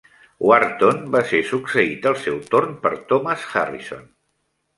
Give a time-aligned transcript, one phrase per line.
[0.43, 4.11] Wharton va ser succeït, al seu torn, per Thomas Harrison.